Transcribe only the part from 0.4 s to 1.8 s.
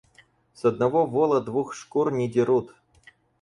С одного вола двух